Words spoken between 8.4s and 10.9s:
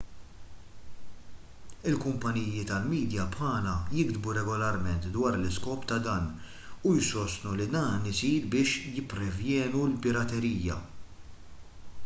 biex jipprevjenu l-piraterija